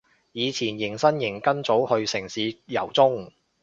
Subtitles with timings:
[0.31, 3.33] 以前迎新營跟組去城市遊蹤